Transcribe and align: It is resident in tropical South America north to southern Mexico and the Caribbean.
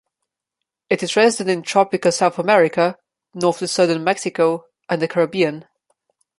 It 0.89 1.03
is 1.03 1.15
resident 1.15 1.55
in 1.57 1.61
tropical 1.61 2.11
South 2.11 2.39
America 2.39 2.97
north 3.35 3.59
to 3.59 3.67
southern 3.67 4.03
Mexico 4.03 4.65
and 4.89 4.99
the 4.99 5.07
Caribbean. 5.07 5.65